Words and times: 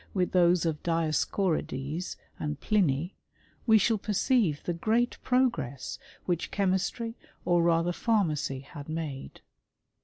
123 0.13 0.19
Vttb 0.19 0.25
with 0.25 0.33
those 0.33 0.65
of 0.65 0.81
Dioscorides 0.81 2.15
and 2.39 2.59
Pliny» 2.59 3.13
we 3.67 3.77
shall 3.77 3.99
perceive 3.99 4.63
the 4.63 4.73
great 4.73 5.19
progress 5.21 5.99
which 6.25 6.49
chemistry 6.49 7.13
or 7.45 7.61
rather 7.61 7.91
pharmacy 7.93 8.61
had 8.61 8.89
made. 8.89 9.41